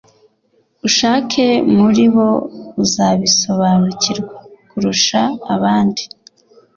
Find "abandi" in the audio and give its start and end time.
5.55-6.03